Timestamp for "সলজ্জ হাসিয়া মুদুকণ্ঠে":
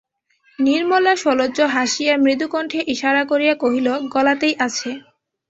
1.15-2.79